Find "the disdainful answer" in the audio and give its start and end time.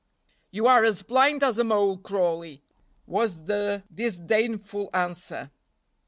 3.45-5.51